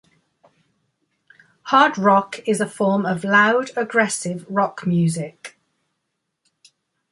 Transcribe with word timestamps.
Hard 1.65 1.95
rock 1.99 2.39
is 2.47 2.59
a 2.59 2.67
form 2.67 3.05
of 3.05 3.23
loud, 3.23 3.69
aggressive 3.77 4.47
rock 4.49 4.87
music. 4.87 5.59